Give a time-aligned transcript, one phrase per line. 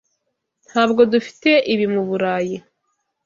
[0.69, 2.55] Ntabwo dufite ibi mu Burayi.